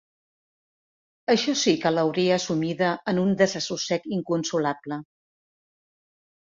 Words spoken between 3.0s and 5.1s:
en un desassossec inconsolable.